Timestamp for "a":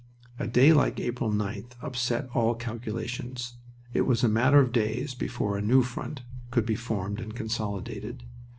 0.39-0.47, 4.23-4.27, 5.59-5.61